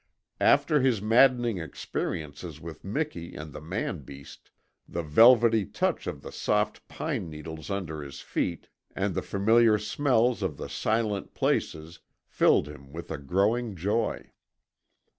[0.39, 4.49] After his maddening experiences with Miki and the man beast
[4.89, 10.41] the velvety touch of the soft pine needles under his feet and the familiar smells
[10.41, 14.31] of the silent places filled him with a growing joy.